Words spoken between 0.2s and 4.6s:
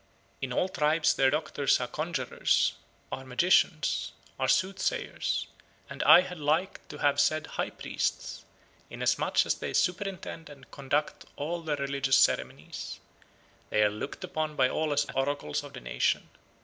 In all tribes their doctors are conjurers are magicians are